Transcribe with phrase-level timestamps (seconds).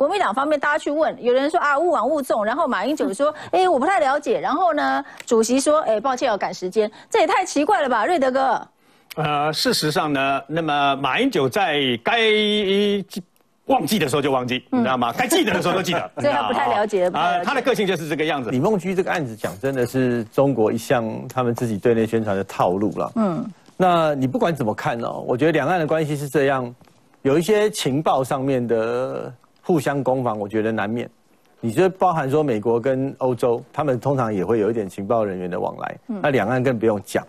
[0.00, 8.66] 国民党方面大家去问，有人说啊勿往勿纵，然后马英九 说，哎我不太了解，然后呢主席说，哎抱歉要赶时间，这也太奇怪了吧，瑞德哥。
[9.16, 12.18] 呃，事实上呢，那么马英九在该
[13.66, 15.12] 忘记的时候就忘记，你知道吗？
[15.12, 16.10] 该记得的时候都记得。
[16.16, 18.48] 所以他不太了解啊，他的个性就是这个样子。
[18.50, 23.12] 李梦居这个案子讲真的是中国一项他们自己对内宣传的套路了。
[23.16, 25.22] 嗯，那你不管怎么看哦？
[25.28, 26.74] 我觉得两岸的关系是这样，
[27.20, 29.30] 有一些情报上面的
[29.62, 31.08] 互相攻防，我觉得难免。
[31.60, 35.98] 你觉得包含说美国跟欧洲，他们通常也会有一点情报人员的往来。
[36.06, 37.26] 那两岸更不用讲，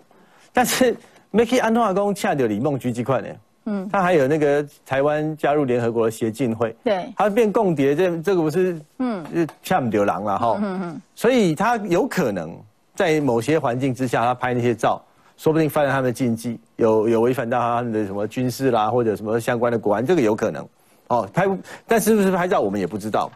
[0.52, 0.96] 但是。
[1.34, 3.28] 没去安东阿公恰到李梦菊这块呢，
[3.64, 9.24] 嗯，他还有那个台湾加入联合国的协进会，对，他变共谍，这这个不是，嗯，
[9.62, 12.54] 恰不丢狼了哈，嗯嗯，所以他有可能
[12.94, 15.02] 在某些环境之下，他拍那些照，
[15.38, 20.68] 说不定犯了他们的禁忌，有有违反到他们的什么军事啦，或者什么相关的国安，这个有可能，
[21.12, 21.46] 哦，拍，
[21.86, 23.30] 但是不是拍照我们也不知道，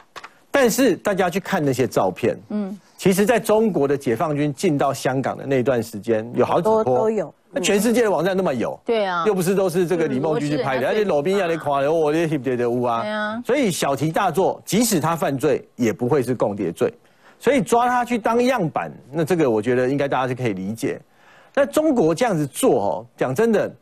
[0.50, 6.82] 但是大家去看那些照片，嗯，其实在中国的解放军进到香港的那段时间，有好几波。
[6.82, 7.32] 都有。
[7.50, 16.92] 那全世界的网站那么有，对啊，又不是都是这个李梦君去拍的，而且罗宾亚的垮了，我的 hip 的的屋啊，对啊，所以小题大做，即使他犯罪，也不会是共谍罪，
[17.38, 21.00] 所以抓他去当样板，那这个我觉得应该大家是可以理解。
[21.54, 23.72] 那中国这样子做哦，讲真的，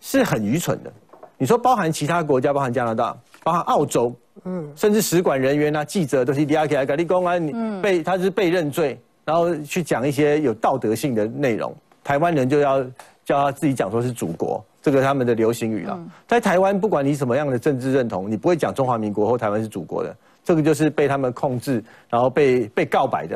[0.00, 0.92] 是很愚蠢的。
[1.38, 12.84] 你说包含其他国家，包含加拿大，包含澳洲，嗯，甚至使馆人员啊、记者都是亚起来，搞你公安，被他是被认罪，然后去讲一些有道德性的内容，台湾人就要。
[13.28, 16.02] 叫他自己讲说是祖国，这个他们的流行语了。
[16.26, 23.34] 在台湾，不管你什么样的政治认同，你不会讲中华民国或台湾是祖国的，这个就是被他们控制，然后被被告白的。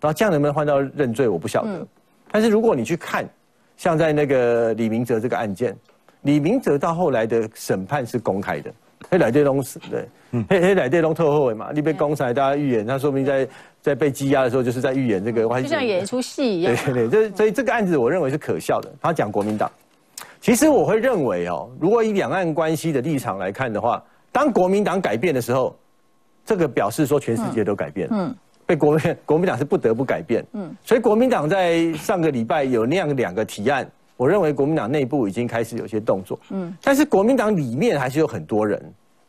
[0.00, 1.84] 然后这样能不能换到认罪，我不晓得。
[2.30, 3.28] 但是如果你去看，
[3.76, 5.76] 像在那个李明哲这个案件，
[6.24, 8.70] 李明哲到后来的审判是公开的。
[9.10, 10.08] 黑来对东死对，
[10.48, 13.46] 黑黑来对东特后悔嘛，你被公审，大家预言，他说明在
[13.82, 16.74] 在被羁押的时候就是在预言这个，就像演一出戏一样。
[16.74, 18.90] 对对对，这所以这个案子我认为是可笑的。
[19.02, 19.70] 他讲国民党，
[20.40, 25.76] 其实我会认为哦，如果以两岸关系的立场来看的话，当国民党改变的时候，
[26.46, 28.16] 这个表示说全世界都改变了。
[28.18, 28.34] 嗯，
[28.64, 30.42] 被国民国民党是不得不改变。
[30.54, 33.86] 嗯，所以国民党在上个礼拜有那样两个提案。
[34.16, 38.80] 我认为国民党内部已经开始有些动作，嗯，但是国民党里面还是有很多人，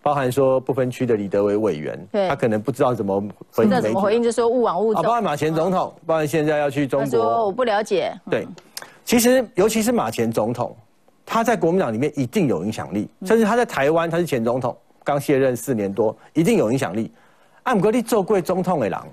[0.02, 3.20] 包含说不分区的李德伟委员，对，他可能不知道怎么
[3.52, 8.48] 回应，怎么回应就说勿往勿走，包含马前总统，包含现在要去中国，说我不了解，对，
[9.04, 10.76] 其实尤其是马前总统，
[11.26, 17.12] 他在国民党里面一定有影响力，甚至他在台湾他是前总统，刚卸任四年多，一定有影响力。
[17.64, 19.08] 按国力做贵总统的狼，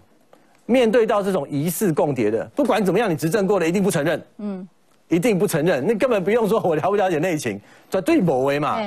[0.66, 4.68] 面对到这种疑似共谍的，不管怎么样，你执政过的一定不承认，嗯。
[5.12, 8.78] 一定不承认，那根本不用说，我了不了解内情，绝对某为嘛。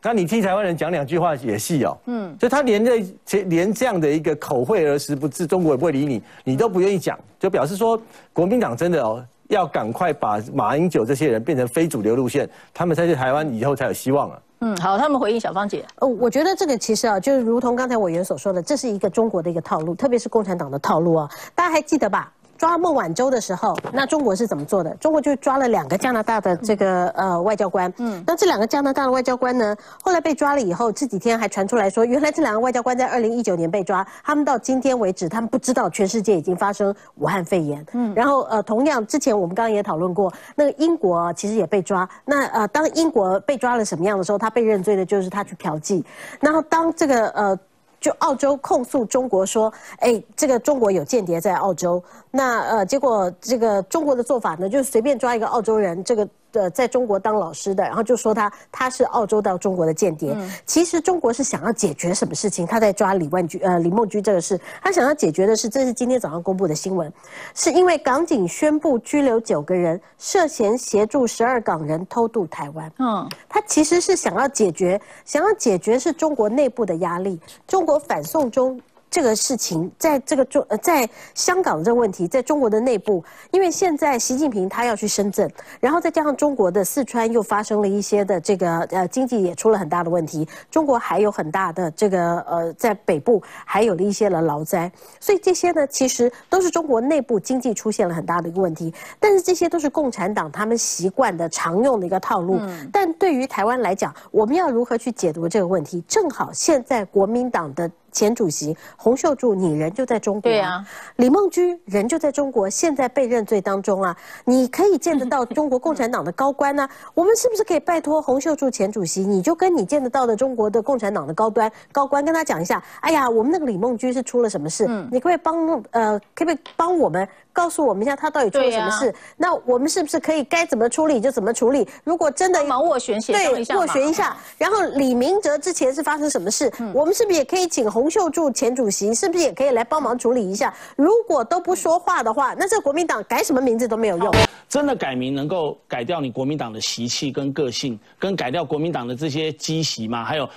[0.00, 1.98] 那你替台湾人讲两句话也是哦。
[2.06, 2.84] 嗯，所以他连
[3.24, 8.00] 这连这样的一个口惠而实不至，中国也不会理你，你都不愿意讲，就表示说
[8.32, 14.38] 国民党真的哦，要赶快把马英九这些人变成非主流路线，他们才去台湾以后才有希望啊。
[14.60, 15.84] 嗯，好，他们回应小芳姐。
[15.96, 22.32] 呃，我觉得这个其实啊，就是如同刚才委员所说的，这是一个中国的一个套路，特别是共产党的套路啊，大家还记得吧？
[22.62, 24.94] 抓孟晚舟的时候，那中国是怎么做的？
[25.00, 27.92] 中国就抓了两个加拿大的这个呃外交官。
[27.98, 37.84] 嗯，那这两个加拿大的外交官呢，后来被抓了以后，这几天还传出来说，原来这两个外交官在二零一九年被抓，他们到今天为止，他们不知道全世界已经发生武汉肺炎。
[37.94, 42.08] 嗯，然后呃，同样之前我们刚刚也讨论过，那个英国其实也被抓。
[42.24, 46.00] 那呃，当英国被抓了什么样的时候，他被认罪的就是他去嫖妓。
[46.38, 47.58] 然后当这个呃。
[48.02, 56.28] 就澳洲控诉中国说，哎，这个中国有间谍在澳洲，那呃，结果这个中国的做法呢，就是随便抓一个澳洲人，这个。
[56.52, 60.36] 的在中国当老师的，然后就说他他是澳洲到中国的间谍。
[60.66, 62.66] 其实中国是想要解决什么事情？
[62.66, 67.12] 他在抓李万居呃李梦居这个事，他想要解决的是，这是今天早上公布的新闻，
[67.54, 72.92] 是因为港警宣布拘留九个人，涉嫌协助十二港人偷渡台湾。
[72.98, 78.80] 嗯，他其实是想要解决，想要解决是中国内部的压力，中国反送中。
[79.12, 85.48] 这个事情在这个中呃，在香港这个问题，在中国的内部，因为现在习近平他要去深圳，
[85.80, 102.58] 然后再加上中国的四川又发生了一些的这个呃经济也出了很大的问题，中国还有很大的这个呃在北部还有了一些的劳灾，所以这些呢其实都是中国内部经济出现了很大的一个问题，但是这些都是共产党他们习惯的常用的一个套路，
[102.90, 106.02] 但对于台湾来讲，我们要如何去解读这个问题？
[106.08, 107.90] 正好现在国民党的。
[108.12, 110.86] 前主席洪秀柱，你人就在中国，对啊。
[111.16, 114.16] 李梦居人就在中国，现在被认罪当中啊。
[114.44, 116.88] 你可以见得到中国共产党的高官呢。
[117.14, 124.86] 我们是不是可以拜托洪秀柱前主席，你就跟你见得到的中国的共产党的高端高官跟他讲一下，哎呀，我们那个李梦居是出了什么事？
[124.88, 129.14] 嗯，你可不可以帮呃，可不可以帮我们告诉我们一下他到底出了什么事？
[129.36, 131.88] 那我们是不是可以该怎么处理就怎么处理？
[132.04, 136.70] 如果真的斡旋协对斡旋一下，然后李明哲之前是发生什么事？
[136.94, 140.74] 我们是不是也可以请洪洪秀柱前主席，是不是也可以来帮忙处理一下？
[140.96, 144.28] 如果都不说话的话，那这国民党改什么名字都没有用。
[144.68, 150.24] 真的改名能够改掉你国民党的习气跟个性，跟改掉国民党的这些积习吗？
[150.24, 150.50] 还有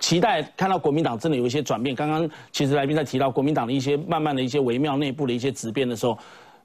[0.00, 1.96] 期待看到国民党真的有一些转变。
[1.96, 6.18] 刚刚其实来宾在提到国民党的一些慢慢的一些微妙内部的一些质变的时候，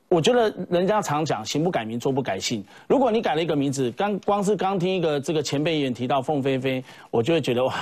[0.10, 2.62] 我觉得人家常讲行不改名，坐不改姓。
[2.86, 7.74] 如果你改了一个名字，刚光是刚听一个这个前辈议员提到凤飞飞，我就会觉得哇，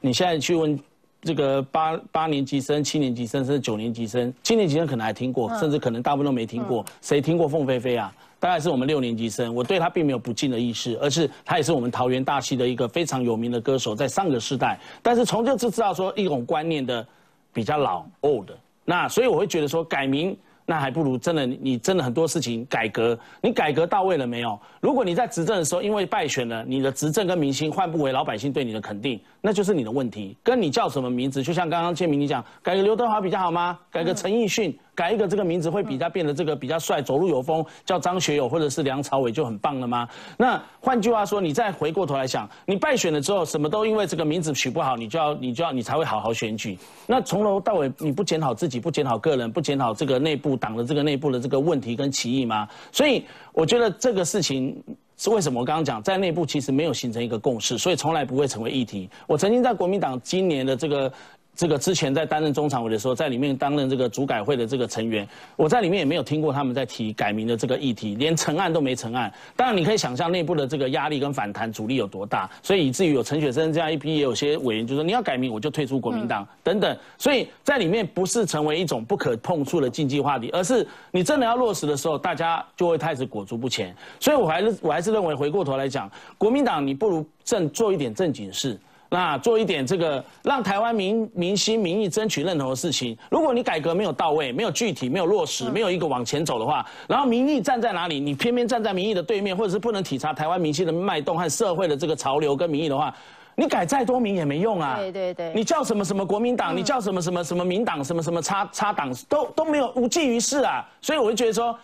[0.00, 0.76] 你现在去问。
[1.22, 6.84] 这个八八年级生、七年级生甚至九年级生，七年级生可能还听过，甚至可能大部分都没听过。
[7.00, 8.12] 谁听过凤飞飞啊？
[8.40, 9.54] 大概是我们六年级生。
[9.54, 14.78] 我对他并没有不敬的意识，而是他也是我们桃园大戏的一个非常有名的歌手，在上个世代。
[15.00, 17.06] 但是从这次知道说一种观念的
[17.52, 18.50] 比较老 old。
[18.84, 20.36] 那所以我会觉得说改名。
[20.64, 24.58] 那还不如真的，你真的很多事情改革，你改革到位了没有？
[24.80, 30.36] 如果你在执政的时候因为败选了，你的执政跟民心换不回老百姓对你的肯定，那就是你的问题。
[30.42, 33.78] 跟你叫什么名字，就像刚刚建明你讲，改个刘德华比较好吗？
[33.90, 34.76] 改个陈奕迅？
[34.94, 40.06] 改一个这个名字会比较变得这个比较帅，走路有风，叫张学友或者是梁朝伟就很棒了吗？
[40.36, 46.78] 那换句话说，你再回过头来想，你败选了之后，什么都因为这个名字取不好，你就要你就要你才会好好选举。
[47.06, 52.68] 那从头到尾你不检讨自己，不检讨个人，不检讨这个内部党的这个内部的这个问题跟歧义吗？
[52.90, 54.76] 所以我觉得这个事情
[55.16, 55.60] 是为什么？
[55.60, 59.08] 我刚刚讲在内部其实没有形成一个共识，所以从来不会成为议题。
[59.26, 61.10] 我曾经在国民党今年的这个。
[61.54, 69.32] 这个之前在担任中常委的时候，在里面担任这个主改会的这个成员，我在里面也没有听过他们在提改名的这个议题，连成案都没成案。
[69.54, 76.96] 当然，你可以想象内部的这个压力跟反弹阻力有多大，所以以至于有陈雪生这样一批，也有些委员就说你要改名，我就退出国民党等等。
[77.18, 83.94] 所以在里面不是成为一种不可碰触的禁忌话题，而是你真的要落实的时候，大家就会开始裹足不前。
[84.18, 88.80] 所以我还是我还是认为，回过头来讲，国民党你不如正做一点正经事。
[89.12, 93.14] 那做一点这个，让台湾民民心民意争取认同的事情。
[93.30, 103.14] 如果你改革没有到位，没有具体，没有落实，没有一个往前走的话，然后民意站在哪里，你偏偏站在民意的对面，或者是不能体察台湾民心的脉动和社会的这个潮流跟民意的话，
[103.54, 104.96] 你改再多名也没用啊。
[104.98, 105.52] 对对对。
[105.54, 110.82] 你叫什么什么国民党，你叫什么什么什么民党，什么什么插插党，都都没有无济于事啊。
[111.02, 111.78] 所以我就觉得说。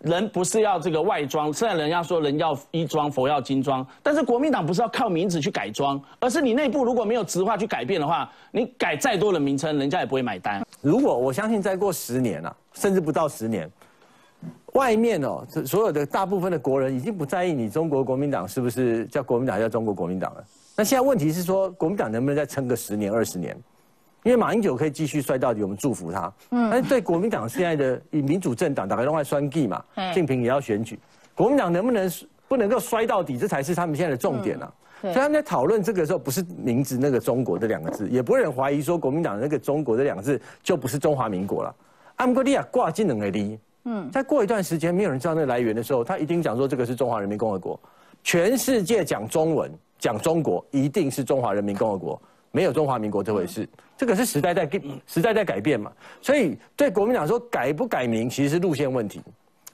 [0.00, 10.64] 人不是要这个外装，虽然人家说人要衣装，佛要金装，但是国民党不是要靠名字去改装，而是你内部如果没有直化去改变的话，你改再多的名称，人家也不会买单。
[10.80, 13.70] 如果我相信再过十年啊，甚至不到十年，
[14.72, 20.42] 外面哦，所有的大部分的国人已经不在意你中国国民党是不是叫国民党，叫中国国民党了。
[20.76, 23.54] 那现在问题是说，国民党能不能再撑个十年、二十年？
[24.22, 26.32] 因为马英九可以继续摔到底，我们祝福他。
[26.50, 29.82] 嗯，但是对国民党现在的以民主政党，大概都爱栓地嘛，
[30.12, 30.98] 竞平也要选举，
[31.34, 32.10] 国民党能不能
[32.48, 34.72] 不能够摔到底，这才是他们现在的重点啊。
[35.00, 41.74] 所以他们在讨论这个时候，不是名字那个中国这两个字，也不会人怀疑说国民党那个中国这两个字就不是中华民国了。
[42.16, 47.80] 安哥利亚挂技能的离，嗯，再过一段时间没有人知道那个来源的时候，他一定讲说这个是中华人民共和国。
[48.22, 52.20] 全世界讲中文讲中国，一定是中华人民共和国。
[52.52, 55.92] 没有中华民国这回事，这个是时代在变，时代在改变嘛。
[56.20, 59.22] 所以对国民党说改不改名，其实是路线问题。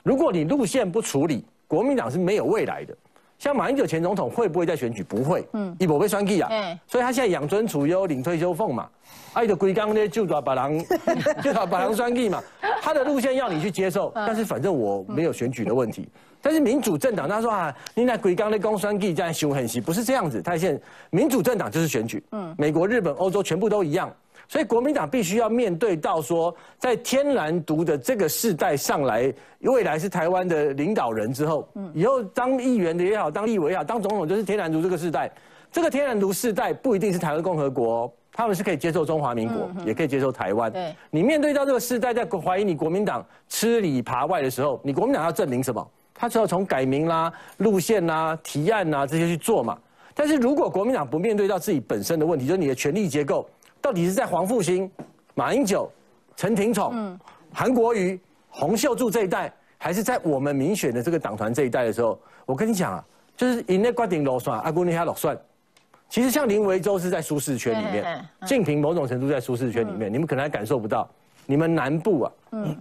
[0.03, 2.97] 如果你路线不处理，国民党是没有未来的。
[3.39, 5.03] 像马英九前总统会不会再选举？
[5.03, 5.47] 不会。
[5.53, 6.51] 嗯，一波被栓气啊。
[6.87, 8.89] 所以他现在养尊处优，领退休俸嘛。
[9.33, 10.79] 爱的龟缸呢，就抓把狼，
[11.43, 12.43] 就抓把狼栓气嘛。
[12.81, 16.09] 他的路线要你去接受，但是反正我没有选举的问题。
[16.41, 20.41] 但是民主政党他说啊，你那鬼刚的公栓气这样凶狠些，不是这样子。
[20.41, 24.11] 他现在民主政党就是选举，嗯，美国、日本、欧洲全部都一样。
[24.49, 35.31] 所以国民党必须要面对到说，在天然独的这个世代上来，未来是台湾的领导人之后，以后当议员的也好，当立委也好，当总统就是天然独这个世代。
[35.73, 40.73] 这个天然独世代不一定是台湾共和国，他们是可以接受中华民国，也可以接受台湾。
[41.11, 45.87] 你面对到这个世代在怀疑你国民党吃里扒外的时候，你国民党要证明什么？
[46.15, 49.77] 他只要从改名啦、路线啦、提案啦这些去做嘛。
[50.15, 53.47] 但是如果国民党不面对到自己本身的问题，就是你的权力结构
[53.87, 54.91] 到底是在黄复兴、
[55.37, 55.89] 马英九、
[56.35, 57.17] 陈廷宠、
[57.53, 63.05] 韩国瑜、洪秀柱这一代，还是在我们民选的这个党团这一代的时候，我跟你讲啊，
[63.37, 65.39] 就是赢那瓜顶楼算，阿姑你还落算。
[66.09, 71.09] 其其实像林维洲是在舒适圈里面，静平某种程度在舒适圈里面，你们可能还感受不到。
[71.47, 72.33] 你们南部啊，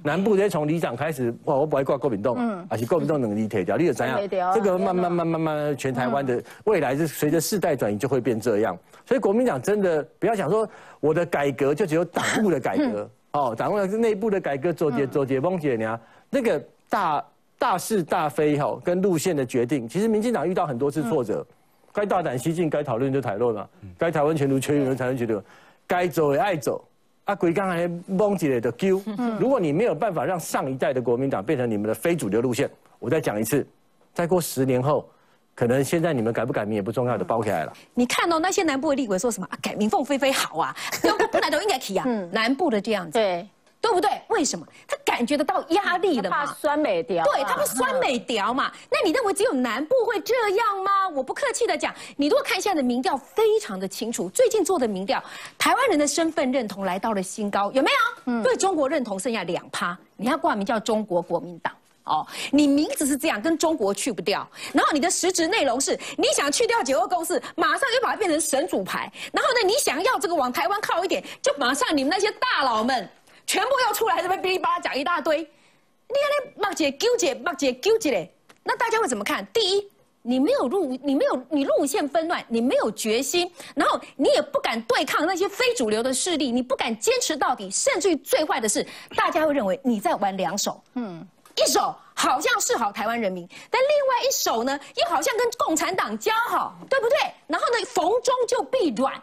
[0.04, 4.20] 南部这从里长开始，哇，我不爱挂国民党，而且国民党能力铁掉，你有怎样？
[4.54, 8.78] 这个慢慢慢慢慢慢，全台湾的未来是随着世代转移就会变这样。
[9.06, 10.68] 所以国民党真的不要想说
[11.00, 17.24] 我的改革就只有党务的改革哦，党务是内部的改革，做解做解崩解啊，那个大
[17.60, 21.46] 大是大非哈，跟路线的决定，其实民进党遇到很多次挫折，
[21.94, 23.68] 该大胆西进，该讨论就讨论嘛，
[23.98, 25.40] 该台湾前途全员才能决定，
[25.86, 26.84] 该走也爱走。
[27.25, 29.01] 啊，鬼刚才蒙起来的 Q，
[29.39, 33.65] 如果你没有办法让上一代的国民党变成你们的非主流路线，我再讲一次，
[34.13, 35.10] 再过十年后，
[35.55, 37.74] 可能现在你们改不改名也不重要的包起来了。
[37.96, 39.58] 你看到那些南部的立委说什么啊？
[39.60, 40.75] 改名凤飞飞好啊，
[41.32, 42.05] 本来都应该提啊。
[42.32, 43.13] 南部的这样子。
[43.13, 43.48] 对。
[43.86, 44.10] 对不对？
[44.30, 46.44] 为什么他感觉得到压力了嘛？
[46.44, 48.72] 怕酸美调，对他怕酸美调嘛？
[48.89, 51.08] 那你认为只有南部会这样吗？
[51.10, 54.27] 我不客气的讲，你如果看现在的民调，非常的清楚。
[54.30, 55.24] 最近做的民调，
[55.56, 58.22] 台湾人的身份认同来到了新高，有没有？
[58.25, 59.96] 嗯，对中国认同剩下两趴。
[60.15, 61.72] 你要挂名叫中国国民党
[62.06, 64.48] 哦，你名字是这样，跟中国去不掉。
[64.74, 69.12] 然后你的实质内容是，你想去掉九二共识，马上又把它变成神主牌。
[69.32, 73.08] 然后呢，你想要这个往台湾靠一点，就马上你们那些大佬们。
[73.46, 75.40] 全部要出来，这边噼里啪啦讲一大堆。
[75.40, 78.32] 你看那骂姐纠结，骂姐纠结嘞，
[78.64, 79.46] 那大家会怎么看？
[79.54, 88.86] 第一，你没有路，你没有你路线纷乱，你没有决心，然后你也不敢对抗那些非主流的势力，你不敢坚持到底，甚至于最坏的是，
[89.16, 90.82] 大家会认为你在玩两手。
[90.94, 91.25] 嗯，
[91.56, 97.18] 一手好像是好台湾人民，但另外一手呢，又好像跟共产党交好，对不对？
[97.48, 99.14] 然后呢，逢中就必软。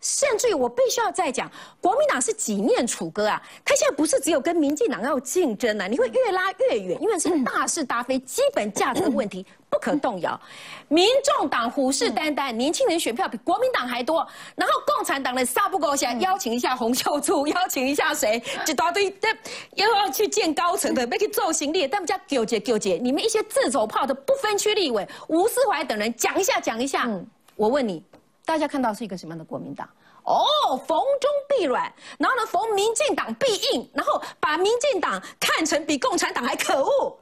[0.00, 1.50] 甚至于我必须要再讲，
[1.80, 3.42] 国民党是几面楚歌啊！
[3.64, 10.40] 他现在不是只有跟民进党要竞争啊，你会越拉越远，因为是大是大非、基本价值的问题 不可动摇。
[10.86, 19.28] 民众党虎视眈眈，年轻人选票比国民党还多，然后共产党的撒不狗想邀请一下洪秀柱， 邀请一下谁，一大堆的
[19.74, 22.94] 又要去见高层的，要去做行李，但不叫纠结纠结。
[22.94, 27.10] 你们一些自走炮的不分区立委吴思怀等人讲一下讲一下，
[27.56, 28.00] 我问你。
[28.48, 29.86] 大家看到是一个什么样的国民党？
[30.24, 37.14] 哦，逢中必软，然后呢，逢民进党必硬，然后把民进党看成比共产党还可恶。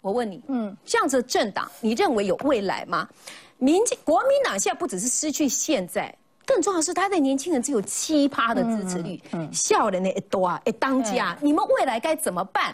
[0.00, 3.08] 我问你，嗯，这样子的政党，你认为有未来吗？
[3.58, 6.12] 民进国民党现在不只是失去现在，
[6.46, 9.20] 更重要的是他的年轻人只有七趴的支持率，
[9.52, 12.72] 笑人的一多啊，一当家，你们未来该怎么办？